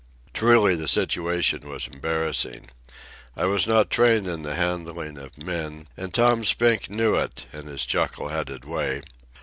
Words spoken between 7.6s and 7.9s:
his